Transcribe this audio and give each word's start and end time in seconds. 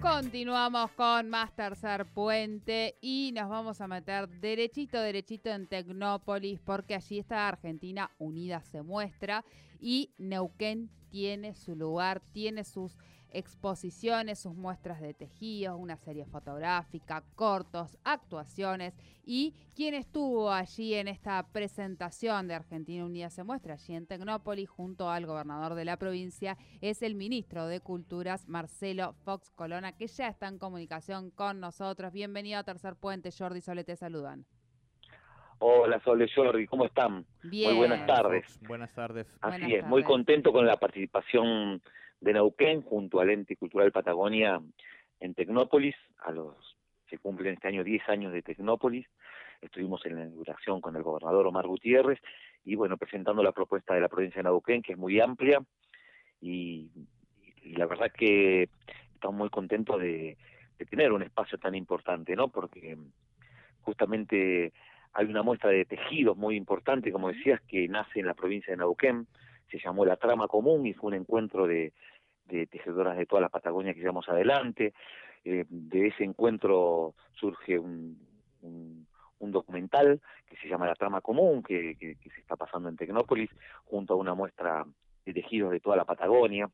Continuamos 0.00 0.90
con 0.92 1.28
más 1.28 1.54
tercer 1.54 2.06
puente 2.06 2.96
y 3.02 3.32
nos 3.34 3.50
vamos 3.50 3.82
a 3.82 3.86
meter 3.86 4.28
derechito, 4.28 4.98
derechito 4.98 5.50
en 5.50 5.66
Tecnópolis 5.66 6.58
porque 6.58 6.94
allí 6.94 7.18
está 7.18 7.46
Argentina 7.46 8.10
Unida 8.18 8.62
se 8.62 8.80
muestra 8.80 9.44
y 9.78 10.14
Neuquén 10.16 10.88
tiene 11.10 11.54
su 11.54 11.76
lugar, 11.76 12.20
tiene 12.32 12.64
sus 12.64 12.96
exposiciones, 13.32 14.38
sus 14.38 14.54
muestras 14.54 15.00
de 15.00 15.14
tejidos, 15.14 15.78
una 15.78 15.96
serie 15.96 16.24
fotográfica, 16.26 17.22
cortos, 17.34 17.96
actuaciones 18.04 18.94
y 19.24 19.54
quien 19.74 19.94
estuvo 19.94 20.50
allí 20.50 20.94
en 20.94 21.08
esta 21.08 21.46
presentación 21.52 22.48
de 22.48 22.54
Argentina 22.54 23.04
Unida 23.04 23.30
se 23.30 23.44
muestra 23.44 23.74
allí 23.74 23.94
en 23.94 24.06
Tecnópolis 24.06 24.68
junto 24.68 25.10
al 25.10 25.26
gobernador 25.26 25.74
de 25.74 25.84
la 25.84 25.96
provincia 25.96 26.58
es 26.80 27.02
el 27.02 27.14
ministro 27.14 27.66
de 27.66 27.80
Culturas 27.80 28.48
Marcelo 28.48 29.14
Fox 29.24 29.50
Colona 29.50 29.92
que 29.92 30.08
ya 30.08 30.28
está 30.28 30.48
en 30.48 30.58
comunicación 30.58 31.30
con 31.30 31.60
nosotros. 31.60 32.12
Bienvenido 32.12 32.58
a 32.58 32.64
Tercer 32.64 32.96
Puente, 32.96 33.30
Jordi 33.30 33.60
Sole 33.60 33.84
te 33.84 33.96
saludan. 33.96 34.46
Hola 35.62 36.00
Sole 36.00 36.26
Jordi, 36.34 36.66
¿cómo 36.66 36.86
están? 36.86 37.26
Bien. 37.42 37.68
Muy 37.68 37.78
buenas 37.80 38.06
tardes. 38.06 38.58
Buenas 38.66 38.94
tardes. 38.94 39.26
Así 39.42 39.60
Buenas 39.60 39.78
es, 39.78 39.86
muy 39.86 40.02
contento 40.02 40.52
con 40.52 40.66
la 40.66 40.78
participación 40.78 41.82
de 42.18 42.32
Neuquén 42.32 42.80
junto 42.80 43.20
al 43.20 43.28
Ente 43.28 43.56
Cultural 43.56 43.92
Patagonia 43.92 44.58
en 45.20 45.34
Tecnópolis. 45.34 45.94
A 46.20 46.30
los 46.30 46.56
se 47.10 47.18
cumplen 47.18 47.54
este 47.54 47.68
año 47.68 47.84
10 47.84 48.08
años 48.08 48.32
de 48.32 48.40
Tecnópolis. 48.40 49.06
Estuvimos 49.60 50.04
en 50.06 50.16
la 50.16 50.22
inauguración 50.22 50.80
con 50.80 50.96
el 50.96 51.02
gobernador 51.02 51.46
Omar 51.46 51.66
Gutiérrez 51.66 52.20
y 52.64 52.74
bueno, 52.74 52.96
presentando 52.96 53.42
la 53.42 53.52
propuesta 53.52 53.92
de 53.92 54.00
la 54.00 54.08
provincia 54.08 54.38
de 54.38 54.44
Neuquén, 54.44 54.80
que 54.80 54.92
es 54.92 54.98
muy 54.98 55.20
amplia 55.20 55.62
y, 56.40 56.90
y 57.62 57.74
la 57.74 57.84
verdad 57.84 58.10
que 58.10 58.70
estamos 59.12 59.36
muy 59.36 59.50
contentos 59.50 60.00
de, 60.00 60.38
de 60.78 60.86
tener 60.86 61.12
un 61.12 61.22
espacio 61.22 61.58
tan 61.58 61.74
importante, 61.74 62.34
¿no? 62.34 62.48
Porque 62.48 62.96
justamente 63.82 64.72
hay 65.12 65.26
una 65.26 65.42
muestra 65.42 65.70
de 65.70 65.84
tejidos 65.84 66.36
muy 66.36 66.56
importante, 66.56 67.12
como 67.12 67.28
decías, 67.28 67.60
que 67.62 67.88
nace 67.88 68.20
en 68.20 68.26
la 68.26 68.34
provincia 68.34 68.72
de 68.72 68.78
Neuquén, 68.78 69.26
se 69.70 69.78
llamó 69.78 70.04
La 70.04 70.16
Trama 70.16 70.48
Común 70.48 70.86
y 70.86 70.94
fue 70.94 71.08
un 71.08 71.14
encuentro 71.14 71.66
de, 71.66 71.92
de 72.46 72.66
tejedoras 72.66 73.16
de 73.16 73.26
toda 73.26 73.40
la 73.40 73.48
Patagonia 73.48 73.94
que 73.94 74.00
llevamos 74.00 74.28
adelante. 74.28 74.94
Eh, 75.44 75.64
de 75.68 76.08
ese 76.08 76.24
encuentro 76.24 77.14
surge 77.32 77.78
un, 77.78 78.18
un, 78.62 79.06
un 79.38 79.50
documental 79.50 80.20
que 80.46 80.56
se 80.56 80.68
llama 80.68 80.86
La 80.86 80.94
Trama 80.94 81.20
Común, 81.20 81.62
que, 81.62 81.96
que, 81.96 82.16
que 82.16 82.30
se 82.30 82.40
está 82.40 82.56
pasando 82.56 82.88
en 82.88 82.96
Tecnópolis, 82.96 83.50
junto 83.84 84.14
a 84.14 84.16
una 84.16 84.34
muestra 84.34 84.84
de 85.24 85.32
tejidos 85.32 85.70
de 85.70 85.80
toda 85.80 85.96
la 85.96 86.04
Patagonia. 86.04 86.68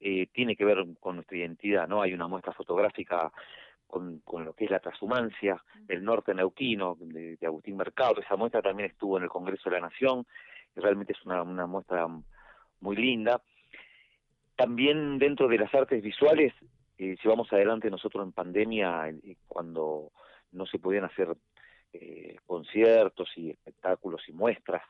Eh, 0.00 0.28
tiene 0.32 0.56
que 0.56 0.64
ver 0.64 0.84
con 0.98 1.16
nuestra 1.16 1.36
identidad, 1.36 1.86
¿no? 1.86 2.00
Hay 2.02 2.14
una 2.14 2.26
muestra 2.26 2.52
fotográfica 2.52 3.30
con, 3.90 4.20
con 4.20 4.44
lo 4.44 4.54
que 4.54 4.64
es 4.64 4.70
la 4.70 4.78
transhumancia, 4.78 5.62
el 5.88 6.04
norte 6.04 6.32
neuquino, 6.34 6.96
de, 6.98 7.36
de 7.36 7.46
Agustín 7.46 7.76
Mercado. 7.76 8.20
Esa 8.20 8.36
muestra 8.36 8.62
también 8.62 8.90
estuvo 8.90 9.18
en 9.18 9.24
el 9.24 9.28
Congreso 9.28 9.68
de 9.68 9.76
la 9.76 9.88
Nación, 9.88 10.24
y 10.76 10.80
realmente 10.80 11.12
es 11.12 11.26
una, 11.26 11.42
una 11.42 11.66
muestra 11.66 12.06
muy 12.80 12.96
linda. 12.96 13.42
También 14.56 15.18
dentro 15.18 15.48
de 15.48 15.58
las 15.58 15.74
artes 15.74 16.02
visuales, 16.02 16.52
eh, 16.98 17.16
llevamos 17.22 17.52
adelante 17.52 17.90
nosotros 17.90 18.24
en 18.24 18.32
pandemia, 18.32 19.08
eh, 19.08 19.36
cuando 19.48 20.12
no 20.52 20.66
se 20.66 20.78
podían 20.78 21.04
hacer 21.04 21.36
eh, 21.92 22.36
conciertos 22.46 23.28
y 23.36 23.50
espectáculos 23.50 24.22
y 24.28 24.32
muestras 24.32 24.82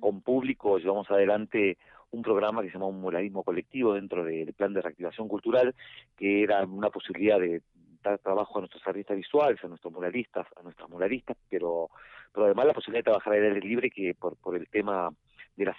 con 0.00 0.20
público, 0.22 0.78
llevamos 0.78 1.10
adelante 1.10 1.78
un 2.10 2.22
programa 2.22 2.62
que 2.62 2.68
se 2.68 2.74
llama 2.74 2.86
un 2.86 3.00
muralismo 3.00 3.42
colectivo 3.42 3.94
dentro 3.94 4.24
del 4.24 4.52
plan 4.52 4.74
de 4.74 4.82
reactivación 4.82 5.28
cultural, 5.28 5.74
que 6.16 6.42
era 6.42 6.64
una 6.64 6.90
posibilidad 6.90 7.38
de 7.40 7.62
dar 8.02 8.18
trabajo 8.18 8.58
a 8.58 8.62
nuestros 8.62 8.86
artistas 8.86 9.16
visuales, 9.16 9.62
a 9.64 9.68
nuestros 9.68 9.92
muralistas, 9.92 10.46
a 10.56 10.62
nuestras 10.62 10.88
muralistas, 10.90 11.36
pero, 11.48 11.88
pero 12.32 12.46
además 12.46 12.66
la 12.66 12.74
posibilidad 12.74 13.00
de 13.00 13.10
trabajar 13.10 13.32
al 13.32 13.44
aire 13.44 13.60
libre 13.60 13.90
que 13.90 14.14
por, 14.14 14.36
por 14.36 14.56
el 14.56 14.68
tema 14.68 15.10
de 15.56 15.64
la 15.64 15.76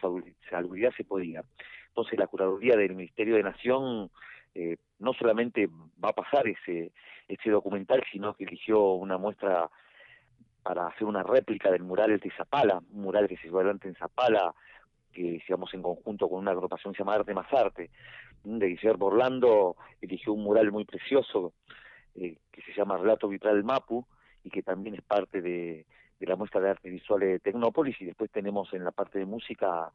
salubridad 0.50 0.92
se 0.96 1.04
podía. 1.04 1.44
Entonces 1.90 2.18
la 2.18 2.28
curaduría 2.28 2.76
del 2.76 2.96
Ministerio 2.96 3.36
de 3.36 3.44
Nación 3.44 4.10
eh, 4.56 4.78
no 5.00 5.14
solamente 5.14 5.68
va 6.04 6.10
a 6.10 6.14
pasar 6.14 6.48
ese, 6.48 6.92
ese 7.28 7.50
documental, 7.50 8.04
sino 8.12 8.34
que 8.34 8.46
eligió 8.46 8.94
una 8.94 9.18
muestra 9.18 9.70
para 10.64 10.88
hacer 10.88 11.06
una 11.06 11.24
réplica 11.24 11.70
del 11.70 11.84
mural 11.84 12.18
de 12.20 12.32
Zapala, 12.32 12.82
un 12.92 13.02
mural 13.02 13.28
que 13.28 13.38
se 13.38 13.44
llevó 13.44 13.60
adelante 13.60 13.88
en 13.88 13.96
Zapala, 13.96 14.54
que 15.12 15.22
hicimos 15.22 15.74
en 15.74 15.82
conjunto 15.82 16.28
con 16.28 16.40
una 16.40 16.52
agrupación 16.52 16.94
llamada 16.98 17.20
Arte 17.20 17.34
Más 17.34 17.52
Arte, 17.54 17.92
de 18.44 18.68
Guillermo 18.68 19.08
Orlando, 19.08 19.76
eligió 20.02 20.34
un 20.34 20.44
mural 20.44 20.72
muy 20.72 20.86
precioso 20.86 21.54
eh, 22.16 22.38
que 22.52 22.62
se 22.62 22.74
llama 22.74 22.98
Relato 22.98 23.28
Vitral 23.28 23.64
Mapu 23.64 24.06
y 24.44 24.50
que 24.50 24.64
también 24.64 24.96
es 24.96 25.02
parte 25.02 25.42
de, 25.42 25.86
de 26.20 26.28
la 26.28 26.36
muestra 26.36 26.62
de 26.62 26.70
arte 26.70 26.90
visual 26.90 27.22
de 27.22 27.40
Tecnópolis 27.40 28.00
y 28.02 28.06
después 28.06 28.32
tenemos 28.32 28.74
en 28.74 28.84
la 28.84 28.92
parte 28.92 29.20
de 29.20 29.26
música 29.26 29.92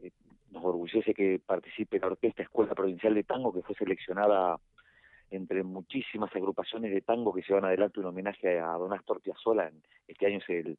eh, 0.00 0.10
nos 0.50 0.64
orgullece 0.64 1.14
que 1.14 1.40
participe 1.44 1.98
la 1.98 2.08
Orquesta 2.08 2.42
Escuela 2.42 2.74
Provincial 2.74 3.14
de 3.14 3.24
Tango 3.24 3.52
que 3.52 3.62
fue 3.62 3.74
seleccionada 3.74 4.58
entre 5.32 5.62
muchísimas 5.62 6.34
agrupaciones 6.36 6.92
de 6.92 7.00
tango 7.00 7.32
que 7.32 7.42
llevan 7.42 7.64
adelante 7.64 8.00
un 8.00 8.06
homenaje 8.06 8.58
a 8.60 8.72
Don 8.74 8.92
Astor 8.92 9.20
Piazzolla. 9.20 9.68
En- 9.68 9.82
Este 10.06 10.26
año 10.26 10.38
es 10.38 10.48
el, 10.50 10.78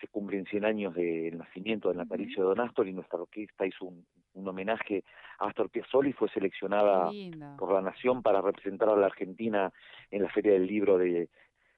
se 0.00 0.08
cumplen 0.08 0.44
100 0.46 0.64
años 0.64 0.94
del 0.94 1.38
nacimiento 1.38 1.88
del 1.88 1.98
natalicio 1.98 2.42
de 2.42 2.48
Don 2.48 2.60
Astor 2.60 2.88
y 2.88 2.92
nuestra 2.92 3.18
orquesta 3.20 3.66
hizo 3.66 3.84
un, 3.86 4.06
un 4.34 4.48
homenaje 4.48 5.04
a 5.38 5.46
Astor 5.48 5.70
Piazzolla 5.70 6.08
y 6.08 6.12
fue 6.14 6.28
seleccionada 6.30 7.10
por 7.58 7.72
la 7.72 7.80
Nación 7.82 8.22
para 8.22 8.40
representar 8.40 8.88
a 8.88 8.96
la 8.96 9.06
Argentina 9.06 9.72
en 10.10 10.22
la 10.22 10.30
Feria 10.30 10.52
del 10.52 10.66
Libro 10.66 10.98
de, 10.98 11.28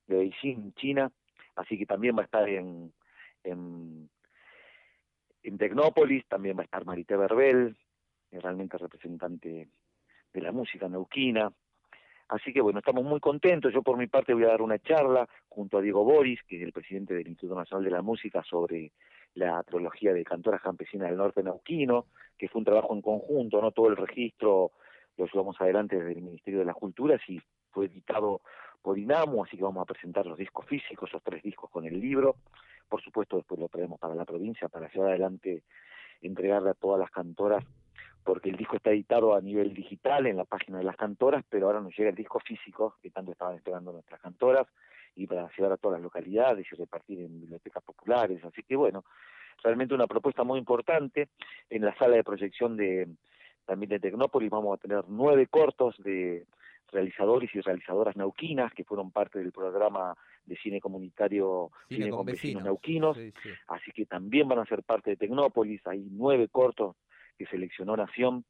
de 0.06 0.16
Beijing, 0.16 0.72
China. 0.74 1.10
Así 1.56 1.76
que 1.76 1.86
también 1.86 2.16
va 2.16 2.22
a 2.22 2.24
estar 2.24 2.48
en, 2.48 2.92
en, 3.44 4.08
en 5.42 5.58
Tecnópolis, 5.58 6.26
también 6.28 6.56
va 6.56 6.62
a 6.62 6.64
estar 6.64 6.84
Marité 6.84 7.16
Verbel, 7.16 7.76
realmente 8.30 8.76
representante 8.78 9.68
de 10.38 10.44
la 10.44 10.52
música 10.52 10.88
neuquina. 10.88 11.50
Así 12.28 12.52
que 12.52 12.60
bueno, 12.60 12.80
estamos 12.80 13.04
muy 13.04 13.20
contentos. 13.20 13.72
Yo 13.72 13.82
por 13.82 13.96
mi 13.96 14.06
parte 14.06 14.34
voy 14.34 14.44
a 14.44 14.48
dar 14.48 14.62
una 14.62 14.78
charla 14.78 15.28
junto 15.48 15.78
a 15.78 15.80
Diego 15.80 16.04
Boris, 16.04 16.40
que 16.46 16.56
es 16.56 16.62
el 16.62 16.72
presidente 16.72 17.14
del 17.14 17.26
Instituto 17.26 17.58
Nacional 17.58 17.84
de 17.84 17.90
la 17.90 18.02
Música, 18.02 18.42
sobre 18.42 18.92
la 19.34 19.62
trilogía 19.62 20.12
de 20.12 20.24
cantoras 20.24 20.60
campesinas 20.60 21.08
del 21.08 21.18
norte 21.18 21.42
neuquino, 21.42 22.06
que 22.36 22.48
fue 22.48 22.60
un 22.60 22.64
trabajo 22.64 22.94
en 22.94 23.02
conjunto, 23.02 23.62
no 23.62 23.70
todo 23.72 23.88
el 23.88 23.96
registro 23.96 24.72
lo 25.16 25.26
llevamos 25.26 25.60
adelante 25.60 25.96
desde 25.96 26.12
el 26.12 26.22
Ministerio 26.22 26.60
de 26.60 26.64
las 26.64 26.76
Culturas 26.76 27.20
y 27.28 27.40
fue 27.70 27.86
editado 27.86 28.40
por 28.80 28.98
INAMU, 28.98 29.44
así 29.44 29.56
que 29.56 29.64
vamos 29.64 29.82
a 29.82 29.92
presentar 29.92 30.24
los 30.26 30.38
discos 30.38 30.64
físicos, 30.66 31.12
los 31.12 31.22
tres 31.22 31.42
discos 31.42 31.70
con 31.70 31.84
el 31.84 32.00
libro. 32.00 32.36
Por 32.88 33.02
supuesto, 33.02 33.36
después 33.36 33.60
lo 33.60 33.68
traemos 33.68 33.98
para 33.98 34.14
la 34.14 34.24
provincia 34.24 34.68
para 34.68 34.88
llevar 34.88 35.10
adelante, 35.10 35.64
entregarle 36.22 36.70
a 36.70 36.74
todas 36.74 37.00
las 37.00 37.10
cantoras, 37.10 37.64
porque 38.28 38.50
el 38.50 38.56
disco 38.58 38.76
está 38.76 38.90
editado 38.90 39.34
a 39.34 39.40
nivel 39.40 39.72
digital 39.72 40.26
en 40.26 40.36
la 40.36 40.44
página 40.44 40.76
de 40.76 40.84
las 40.84 40.96
cantoras, 40.96 41.42
pero 41.48 41.64
ahora 41.66 41.80
nos 41.80 41.96
llega 41.96 42.10
el 42.10 42.14
disco 42.14 42.38
físico 42.40 42.96
que 43.00 43.08
tanto 43.08 43.32
estaban 43.32 43.56
esperando 43.56 43.90
nuestras 43.90 44.20
cantoras 44.20 44.66
y 45.16 45.26
para 45.26 45.48
llevar 45.56 45.72
a 45.72 45.76
todas 45.78 45.96
las 45.96 46.02
localidades 46.02 46.66
y 46.70 46.76
repartir 46.76 47.20
en 47.20 47.40
bibliotecas 47.40 47.82
populares. 47.82 48.44
Así 48.44 48.62
que 48.64 48.76
bueno, 48.76 49.02
realmente 49.64 49.94
una 49.94 50.06
propuesta 50.06 50.44
muy 50.44 50.58
importante. 50.58 51.30
En 51.70 51.86
la 51.86 51.96
sala 51.96 52.16
de 52.16 52.22
proyección 52.22 52.76
de 52.76 53.08
también 53.64 53.88
de 53.88 53.98
Tecnópolis 53.98 54.50
vamos 54.50 54.78
a 54.78 54.82
tener 54.82 55.04
nueve 55.08 55.46
cortos 55.46 55.96
de 55.96 56.44
realizadores 56.92 57.48
y 57.54 57.62
realizadoras 57.62 58.14
neuquinas 58.14 58.74
que 58.74 58.84
fueron 58.84 59.10
parte 59.10 59.38
del 59.38 59.52
programa 59.52 60.14
de 60.44 60.56
cine 60.58 60.82
comunitario 60.82 61.70
Cine, 61.88 62.10
con 62.10 62.26
vecinos. 62.26 62.62
neuquinos, 62.62 63.16
Sí, 63.16 63.32
sí. 63.42 63.48
así 63.68 63.90
que 63.92 64.04
también 64.04 64.46
van 64.48 64.58
a 64.58 64.66
ser 64.66 64.82
parte 64.82 65.12
de 65.12 65.16
Tecnópolis, 65.16 65.80
hay 65.86 66.06
nueve 66.10 66.48
cortos 66.48 66.94
que 67.38 67.46
seleccionó 67.46 67.96
Nación 67.96 68.44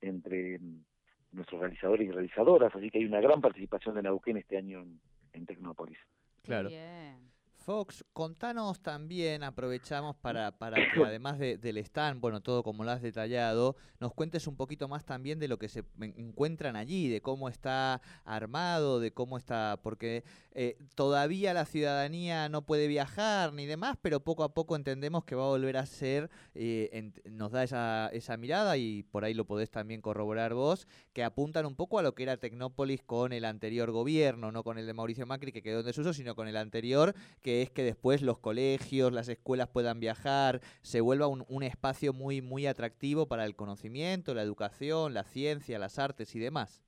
entre 0.00 0.58
mm, 0.58 0.84
nuestros 1.32 1.60
realizadores 1.60 2.08
y 2.08 2.10
realizadoras, 2.10 2.74
así 2.74 2.90
que 2.90 2.98
hay 2.98 3.04
una 3.04 3.20
gran 3.20 3.40
participación 3.40 3.94
de 3.94 4.02
Neuquén 4.02 4.38
este 4.38 4.56
año 4.56 4.80
en, 4.80 5.00
en 5.32 5.46
Tecnópolis. 5.46 5.98
Claro. 6.42 6.68
bien. 6.68 7.30
Fox, 7.62 8.04
contanos 8.12 8.80
también, 8.80 9.42
aprovechamos 9.42 10.16
para, 10.16 10.58
para 10.58 10.76
que 10.76 11.04
además 11.04 11.38
del 11.38 11.78
stand, 11.78 12.20
bueno, 12.20 12.40
todo 12.40 12.62
como 12.62 12.84
lo 12.84 12.90
has 12.90 13.02
detallado, 13.02 13.76
nos 14.00 14.12
cuentes 14.12 14.46
un 14.46 14.56
poquito 14.56 14.88
más 14.88 15.04
también 15.04 15.38
de 15.38 15.48
lo 15.48 15.58
que 15.58 15.68
se 15.68 15.84
encuentran 16.00 16.76
allí, 16.76 17.08
de 17.08 17.20
cómo 17.20 17.48
está 17.48 18.00
armado, 18.24 19.00
de 19.00 19.12
cómo 19.12 19.38
está, 19.38 19.78
porque 19.82 20.24
eh, 20.54 20.76
todavía 20.94 21.54
la 21.54 21.64
ciudadanía 21.64 22.48
no 22.48 22.62
puede 22.62 22.88
viajar 22.88 23.52
ni 23.52 23.66
demás, 23.66 23.96
pero 24.02 24.20
poco 24.20 24.44
a 24.44 24.52
poco 24.52 24.76
entendemos 24.76 25.24
que 25.24 25.34
va 25.34 25.44
a 25.44 25.48
volver 25.48 25.76
a 25.76 25.86
ser, 25.86 26.30
eh, 26.54 27.12
nos 27.30 27.52
da 27.52 27.62
esa, 27.62 28.08
esa 28.12 28.36
mirada 28.36 28.76
y 28.76 29.04
por 29.04 29.24
ahí 29.24 29.34
lo 29.34 29.46
podés 29.46 29.70
también 29.70 30.00
corroborar 30.00 30.54
vos, 30.54 30.88
que 31.12 31.22
apuntan 31.22 31.66
un 31.66 31.76
poco 31.76 31.98
a 31.98 32.02
lo 32.02 32.14
que 32.14 32.24
era 32.24 32.36
Tecnópolis 32.36 33.02
con 33.02 33.32
el 33.32 33.44
anterior 33.44 33.90
gobierno, 33.92 34.50
no 34.50 34.64
con 34.64 34.78
el 34.78 34.86
de 34.86 34.94
Mauricio 34.94 35.26
Macri 35.26 35.52
que 35.52 35.62
quedó 35.62 35.80
en 35.80 35.86
desuso, 35.86 36.12
sino 36.12 36.34
con 36.34 36.48
el 36.48 36.56
anterior, 36.56 37.14
que 37.40 37.51
es 37.60 37.70
que 37.70 37.82
después 37.82 38.22
los 38.22 38.38
colegios, 38.38 39.12
las 39.12 39.28
escuelas 39.28 39.68
puedan 39.68 40.00
viajar, 40.00 40.60
se 40.80 41.02
vuelva 41.02 41.26
un, 41.26 41.44
un 41.48 41.62
espacio 41.62 42.14
muy, 42.14 42.40
muy 42.40 42.66
atractivo 42.66 43.26
para 43.28 43.44
el 43.44 43.54
conocimiento, 43.54 44.32
la 44.32 44.42
educación, 44.42 45.12
la 45.12 45.24
ciencia, 45.24 45.78
las 45.78 45.98
artes 45.98 46.34
y 46.34 46.38
demás. 46.38 46.82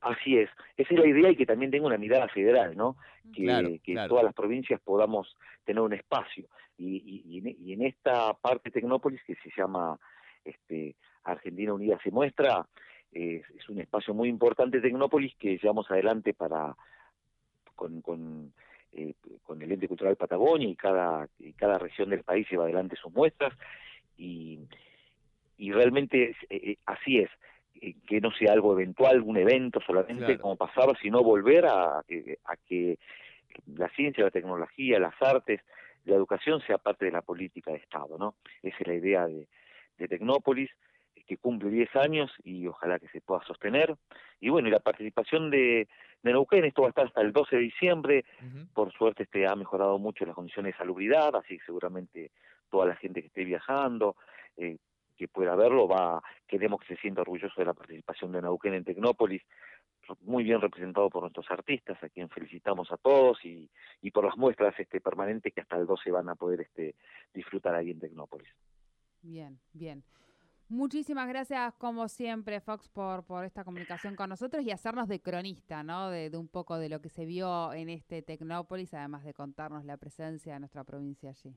Así 0.00 0.38
es, 0.38 0.48
esa 0.76 0.94
es 0.94 1.00
la 1.00 1.06
idea 1.06 1.30
y 1.30 1.36
que 1.36 1.46
también 1.46 1.70
tenga 1.70 1.86
una 1.86 1.98
mirada 1.98 2.28
federal, 2.28 2.76
¿no? 2.76 2.96
Que, 3.34 3.80
que 3.84 3.94
todas 4.08 4.24
las 4.24 4.34
provincias 4.34 4.80
podamos 4.80 5.36
tener 5.64 5.82
un 5.82 5.92
espacio. 5.92 6.48
Y, 6.78 7.22
y, 7.26 7.72
en 7.72 7.82
esta 7.82 8.32
parte 8.34 8.70
de 8.70 8.80
Tecnópolis, 8.80 9.22
que 9.24 9.34
se 9.36 9.50
llama 9.54 9.98
este, 10.44 10.96
Argentina 11.24 11.74
Unida 11.74 11.98
se 12.02 12.10
muestra, 12.10 12.66
es 13.12 13.68
un 13.68 13.80
espacio 13.80 14.14
muy 14.14 14.28
importante 14.28 14.80
Tecnópolis 14.80 15.34
que 15.36 15.58
llevamos 15.58 15.90
adelante 15.90 16.32
para 16.32 16.74
con, 17.74 18.00
con 18.00 18.52
eh, 18.92 19.14
con 19.42 19.60
el 19.62 19.72
ente 19.72 19.88
cultural 19.88 20.16
Patagonia 20.16 20.68
y 20.68 20.76
cada, 20.76 21.28
cada 21.56 21.78
región 21.78 22.10
del 22.10 22.22
país 22.22 22.46
lleva 22.50 22.64
adelante 22.64 22.96
sus 22.96 23.12
muestras. 23.12 23.52
Y, 24.16 24.60
y 25.56 25.72
realmente 25.72 26.30
eh, 26.30 26.36
eh, 26.50 26.76
así 26.86 27.18
es, 27.18 27.30
que 28.06 28.20
no 28.20 28.30
sea 28.32 28.52
algo 28.52 28.74
eventual, 28.74 29.22
un 29.22 29.38
evento 29.38 29.80
solamente 29.80 30.38
como 30.38 30.56
pasaba, 30.56 30.92
sino 31.00 31.22
volver 31.22 31.64
a, 31.64 32.00
a 32.00 32.56
que 32.68 32.98
la 33.74 33.88
ciencia, 33.90 34.24
la 34.24 34.30
tecnología, 34.30 34.98
las 34.98 35.14
artes, 35.22 35.62
la 36.04 36.16
educación 36.16 36.60
sea 36.66 36.76
parte 36.78 37.06
de 37.06 37.12
la 37.12 37.22
política 37.22 37.70
de 37.70 37.78
Estado, 37.78 38.18
¿no? 38.18 38.34
Esa 38.62 38.76
es 38.80 38.86
la 38.86 38.94
idea 38.94 39.26
de, 39.26 39.48
de 39.96 40.08
Tecnópolis 40.08 40.70
que 41.30 41.36
cumple 41.36 41.70
10 41.70 41.94
años 41.94 42.28
y 42.42 42.66
ojalá 42.66 42.98
que 42.98 43.06
se 43.10 43.20
pueda 43.20 43.40
sostener. 43.44 43.94
Y 44.40 44.48
bueno, 44.48 44.66
y 44.66 44.72
la 44.72 44.80
participación 44.80 45.48
de, 45.48 45.86
de 46.24 46.32
Neuquén, 46.32 46.64
esto 46.64 46.82
va 46.82 46.88
a 46.88 46.90
estar 46.90 47.06
hasta 47.06 47.20
el 47.20 47.32
12 47.32 47.54
de 47.54 47.62
diciembre, 47.62 48.24
por 48.74 48.92
suerte 48.92 49.22
este 49.22 49.46
ha 49.46 49.54
mejorado 49.54 49.96
mucho 50.00 50.26
las 50.26 50.34
condiciones 50.34 50.72
de 50.72 50.78
salubridad, 50.78 51.36
así 51.36 51.56
que 51.56 51.64
seguramente 51.64 52.32
toda 52.68 52.86
la 52.86 52.96
gente 52.96 53.20
que 53.20 53.28
esté 53.28 53.44
viajando, 53.44 54.16
eh, 54.56 54.78
que 55.16 55.28
pueda 55.28 55.54
verlo, 55.54 55.86
va, 55.86 56.20
queremos 56.48 56.80
que 56.80 56.96
se 56.96 57.00
sienta 57.00 57.20
orgulloso 57.20 57.54
de 57.60 57.66
la 57.66 57.74
participación 57.74 58.32
de 58.32 58.42
Neuquén 58.42 58.74
en 58.74 58.84
Tecnópolis, 58.84 59.42
muy 60.22 60.42
bien 60.42 60.60
representado 60.60 61.08
por 61.10 61.22
nuestros 61.22 61.48
artistas, 61.48 62.02
a 62.02 62.08
quien 62.08 62.28
felicitamos 62.28 62.90
a 62.90 62.96
todos, 62.96 63.38
y, 63.44 63.70
y 64.02 64.10
por 64.10 64.24
las 64.24 64.36
muestras 64.36 64.74
este 64.80 65.00
permanentes 65.00 65.54
que 65.54 65.60
hasta 65.60 65.76
el 65.76 65.86
12 65.86 66.10
van 66.10 66.28
a 66.28 66.34
poder 66.34 66.62
este 66.62 66.96
disfrutar 67.32 67.76
ahí 67.76 67.92
en 67.92 68.00
Tecnópolis. 68.00 68.48
Bien, 69.22 69.60
bien. 69.72 70.02
Muchísimas 70.70 71.26
gracias, 71.26 71.74
como 71.78 72.06
siempre, 72.06 72.60
Fox, 72.60 72.88
por, 72.88 73.24
por 73.24 73.44
esta 73.44 73.64
comunicación 73.64 74.14
con 74.14 74.30
nosotros 74.30 74.64
y 74.64 74.70
hacernos 74.70 75.08
de 75.08 75.20
cronista, 75.20 75.82
¿no? 75.82 76.10
De, 76.10 76.30
un 76.38 76.46
poco 76.46 76.78
de 76.78 76.88
lo 76.88 77.00
que 77.00 77.08
se 77.08 77.24
vio 77.24 77.72
en 77.72 77.88
este 77.88 78.22
Tecnópolis, 78.22 78.94
además 78.94 79.24
de 79.24 79.34
contarnos 79.34 79.84
la 79.84 79.96
presencia 79.96 80.54
de 80.54 80.60
nuestra 80.60 80.84
provincia 80.84 81.30
allí. 81.30 81.56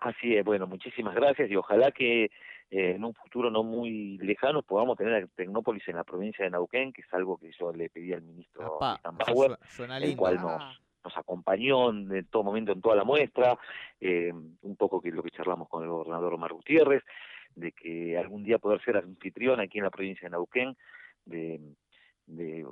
Así 0.00 0.34
es, 0.34 0.42
bueno, 0.46 0.66
muchísimas 0.66 1.14
gracias 1.14 1.50
y 1.50 1.56
ojalá 1.56 1.92
que 1.92 2.24
eh, 2.24 2.30
en 2.70 3.04
un 3.04 3.12
futuro 3.12 3.50
no 3.50 3.62
muy 3.62 4.16
lejano 4.16 4.62
podamos 4.62 4.96
tener 4.96 5.22
a 5.22 5.26
Tecnópolis 5.26 5.86
en 5.88 5.96
la 5.96 6.04
provincia 6.04 6.42
de 6.42 6.52
Nauquén, 6.52 6.94
que 6.94 7.02
es 7.02 7.12
algo 7.12 7.36
que 7.36 7.52
yo 7.52 7.70
le 7.70 7.90
pedí 7.90 8.14
al 8.14 8.22
ministro 8.22 8.78
Bauer, 8.80 9.58
el 10.02 10.16
cual 10.16 10.36
nos, 10.36 10.80
nos 11.04 11.16
acompañó 11.18 11.90
en, 11.90 12.26
todo 12.30 12.44
momento 12.44 12.72
en 12.72 12.80
toda 12.80 12.96
la 12.96 13.04
muestra, 13.04 13.58
eh, 14.00 14.32
un 14.32 14.76
poco 14.76 15.02
que 15.02 15.10
lo 15.10 15.22
que 15.22 15.30
charlamos 15.30 15.68
con 15.68 15.82
el 15.82 15.90
gobernador 15.90 16.32
Omar 16.32 16.54
Gutiérrez, 16.54 17.02
de 17.54 17.72
que 17.72 18.16
algún 18.16 18.44
día 18.44 18.58
poder 18.58 18.82
ser 18.82 18.96
anfitrión 18.96 19.60
aquí 19.60 19.78
en 19.78 19.84
la 19.84 19.90
provincia 19.90 20.26
de 20.26 20.30
Nauquén 20.30 20.76
de, 21.24 21.60
de, 22.26 22.66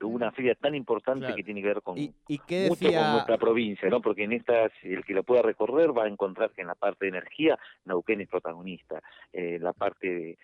una 0.00 0.30
feria 0.32 0.54
tan 0.54 0.74
importante 0.74 1.34
que 1.34 1.42
tiene 1.42 1.62
que 1.62 1.68
ver 1.68 1.82
con, 1.82 1.96
¿Y, 1.96 2.14
mucho 2.28 2.92
con 2.92 3.12
nuestra 3.12 3.38
provincia, 3.38 3.88
¿no? 3.88 4.00
Porque 4.00 4.24
en 4.24 4.32
esta, 4.32 4.70
el 4.82 5.04
que 5.04 5.14
lo 5.14 5.22
pueda 5.22 5.42
recorrer 5.42 5.96
va 5.96 6.04
a 6.04 6.08
encontrar 6.08 6.52
que 6.52 6.60
en 6.60 6.68
la 6.68 6.74
parte 6.74 7.06
de 7.06 7.10
energía 7.10 7.58
Nauquén 7.84 8.20
es 8.20 8.28
protagonista, 8.28 9.02
en 9.32 9.62
la 9.62 9.72
parte 9.72 10.38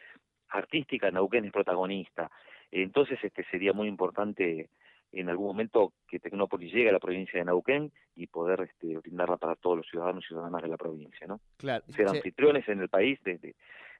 artística 0.48 1.10
Nauquén 1.10 1.44
es 1.44 1.52
protagonista. 1.52 2.30
Entonces 2.70 3.18
este 3.22 3.44
sería 3.50 3.72
muy 3.72 3.88
importante 3.88 4.70
en 5.12 5.28
algún 5.28 5.48
momento 5.48 5.92
que 6.08 6.18
Tecnópolis 6.18 6.72
llegue 6.72 6.88
a 6.88 6.92
la 6.92 6.98
provincia 6.98 7.38
de 7.38 7.44
Nauquén 7.44 7.92
y 8.16 8.26
poder 8.26 8.62
este, 8.62 8.96
brindarla 8.98 9.36
para 9.36 9.56
todos 9.56 9.76
los 9.76 9.86
ciudadanos 9.86 10.24
y 10.24 10.28
ciudadanas 10.28 10.62
de 10.62 10.68
la 10.68 10.76
provincia, 10.76 11.26
¿no? 11.26 11.40
Claro. 11.58 11.84
Ser 11.88 12.08
anfitriones 12.08 12.66
en 12.68 12.80
el 12.80 12.88
país 12.88 13.22
de, 13.22 13.54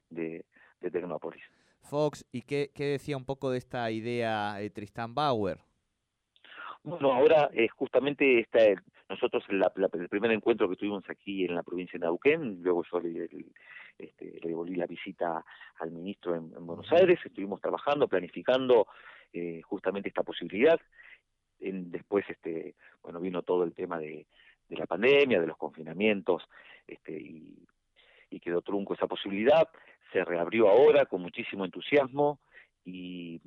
de, 0.09 0.45
Tecnópolis. 0.81 1.43
Fox, 1.81 2.25
¿y 2.31 2.41
qué, 2.41 2.71
qué, 2.73 2.85
decía 2.85 3.15
un 3.15 3.25
poco 3.25 3.51
de 3.51 3.57
esta 3.57 3.89
idea 3.91 4.55
de 4.55 4.69
Tristan 4.69 5.13
Bauer? 5.13 5.59
Bueno, 6.83 7.13
ahora 7.13 7.49
es 7.53 7.71
justamente 7.71 8.39
esta, 8.39 8.59
nosotros 9.07 9.43
el 9.49 10.09
primer 10.09 10.31
encuentro 10.31 10.69
que 10.69 10.75
tuvimos 10.75 11.03
aquí 11.09 11.45
en 11.45 11.55
la 11.55 11.63
provincia 11.63 11.97
de 11.97 12.05
Nauquén, 12.05 12.61
luego 12.61 12.83
yo 12.91 12.99
le, 12.99 13.29
este, 13.97 14.39
le 14.41 14.49
devolví 14.49 14.75
la 14.75 14.87
visita 14.87 15.45
al 15.79 15.91
ministro 15.91 16.35
en 16.35 16.65
Buenos 16.65 16.91
Aires, 16.91 17.19
estuvimos 17.23 17.61
trabajando, 17.61 18.07
planificando 18.07 18.87
eh, 19.33 19.61
justamente 19.61 20.09
esta 20.09 20.23
posibilidad. 20.23 20.79
En, 21.59 21.91
después, 21.91 22.25
este, 22.29 22.75
bueno, 23.01 23.19
vino 23.19 23.41
todo 23.41 23.63
el 23.63 23.73
tema 23.73 23.99
de, 23.99 24.27
de 24.69 24.77
la 24.77 24.85
pandemia, 24.85 25.41
de 25.41 25.47
los 25.47 25.57
confinamientos, 25.57 26.43
este, 26.87 27.13
y, 27.19 27.65
y 28.29 28.39
quedó 28.39 28.61
trunco 28.61 28.93
esa 28.93 29.07
posibilidad. 29.07 29.67
Se 30.11 30.23
reabrió 30.23 30.69
ahora 30.69 31.05
con 31.05 31.21
muchísimo 31.21 31.65
entusiasmo 31.65 32.39
y, 32.85 33.41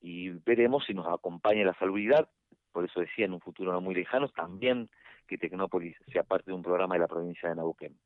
y 0.00 0.30
veremos 0.30 0.84
si 0.86 0.94
nos 0.94 1.06
acompaña 1.06 1.64
la 1.64 1.78
salubridad. 1.78 2.28
Por 2.72 2.84
eso 2.84 3.00
decía 3.00 3.24
en 3.24 3.32
un 3.34 3.40
futuro 3.40 3.72
no 3.72 3.80
muy 3.80 3.94
lejano 3.94 4.28
también 4.28 4.88
que 5.26 5.38
Tecnópolis 5.38 5.96
sea 6.12 6.22
parte 6.22 6.50
de 6.50 6.56
un 6.56 6.62
programa 6.62 6.94
de 6.94 7.00
la 7.00 7.08
provincia 7.08 7.48
de 7.48 7.56
Nauquén. 7.56 7.98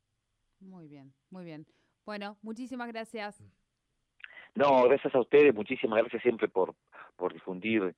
Muy 0.59 0.87
bien, 0.87 1.13
muy 1.29 1.45
bien. 1.45 1.65
Bueno, 2.05 2.37
muchísimas 2.41 2.87
gracias. 2.87 3.43
No, 4.55 4.83
gracias 4.83 5.13
a 5.15 5.19
ustedes, 5.19 5.53
muchísimas 5.53 5.99
gracias 5.99 6.21
siempre 6.21 6.47
por, 6.47 6.75
por 7.15 7.33
difundir 7.33 7.95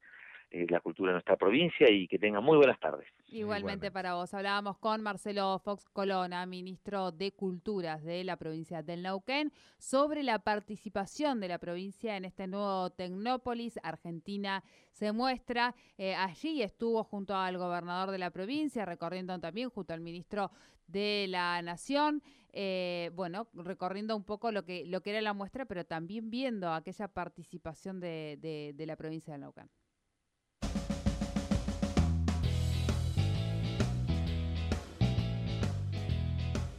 eh, 0.51 0.65
la 0.69 0.79
cultura 0.79 1.09
de 1.09 1.13
nuestra 1.15 1.35
provincia 1.35 1.91
y 1.91 2.07
que 2.07 2.17
tengan 2.17 2.43
muy 2.43 2.55
buenas 2.55 2.79
tardes. 2.79 3.07
Igualmente, 3.27 3.91
para 3.91 4.13
vos. 4.13 4.33
Hablábamos 4.33 4.77
con 4.77 5.01
Marcelo 5.01 5.59
Fox 5.59 5.89
Colona, 5.89 6.45
ministro 6.45 7.11
de 7.11 7.33
Culturas 7.33 8.03
de 8.03 8.23
la 8.23 8.37
provincia 8.37 8.81
del 8.81 9.01
Neuquén, 9.01 9.51
sobre 9.79 10.23
la 10.23 10.39
participación 10.39 11.41
de 11.41 11.49
la 11.49 11.57
provincia 11.57 12.15
en 12.15 12.23
este 12.23 12.47
nuevo 12.47 12.89
Tecnópolis. 12.91 13.79
Argentina 13.83 14.63
se 14.91 15.11
muestra. 15.11 15.75
Eh, 15.97 16.15
allí 16.15 16.61
estuvo 16.61 17.03
junto 17.03 17.35
al 17.35 17.57
gobernador 17.57 18.11
de 18.11 18.19
la 18.19 18.29
provincia, 18.29 18.85
recorriendo 18.85 19.37
también 19.39 19.69
junto 19.69 19.93
al 19.93 19.99
ministro 19.99 20.51
de 20.87 21.25
la 21.27 21.61
Nación. 21.63 22.21
Eh, 22.57 23.11
bueno, 23.15 23.49
recorriendo 23.53 24.15
un 24.15 24.23
poco 24.23 24.49
lo 24.49 24.63
que, 24.63 24.85
lo 24.85 25.01
que 25.01 25.09
era 25.09 25.19
la 25.19 25.33
muestra, 25.33 25.65
pero 25.65 25.85
también 25.85 26.29
viendo 26.29 26.71
aquella 26.73 27.09
participación 27.09 27.99
de, 27.99 28.39
de, 28.73 28.85
la 28.85 28.95
provincia 28.95 29.33
de 29.33 29.39
Neuquén. 29.39 29.69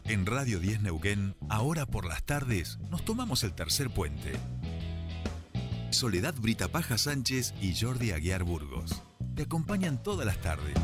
En 0.05 0.25
Radio 0.25 0.61
10 0.61 0.81
Neuquén, 0.81 1.35
ahora 1.51 1.85
por 1.85 2.07
las 2.07 2.25
tardes, 2.25 2.79
nos 2.91 3.05
tomamos 3.05 3.45
el 3.45 3.53
tercer 3.53 3.91
puente. 3.91 4.33
Soledad 5.91 6.35
Brita 6.41 6.69
Paja 6.69 6.97
Sánchez 6.97 7.53
y 7.61 7.75
Jordi 7.79 8.13
Aguiar 8.13 8.45
Burgos. 8.45 9.03
Te 9.35 9.43
acompañan 9.43 10.03
todas 10.03 10.25
las 10.25 10.41
tardes. 10.41 10.75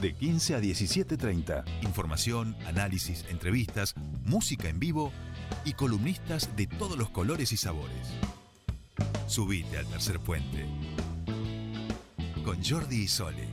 De 0.00 0.14
15 0.14 0.54
a 0.54 0.60
17.30. 0.60 1.64
Información, 1.82 2.56
análisis, 2.66 3.24
entrevistas, 3.30 3.94
música 4.24 4.68
en 4.68 4.78
vivo 4.78 5.12
y 5.64 5.72
columnistas 5.72 6.54
de 6.56 6.68
todos 6.68 6.96
los 6.96 7.10
colores 7.10 7.52
y 7.52 7.56
sabores. 7.56 8.06
Subite 9.26 9.76
al 9.76 9.86
tercer 9.86 10.20
puente. 10.20 10.66
Con 12.44 12.62
Jordi 12.62 13.02
y 13.02 13.08
Sole. 13.08 13.48